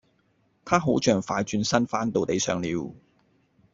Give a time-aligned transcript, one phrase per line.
[0.65, 2.95] 她好像快轉身翻到地上了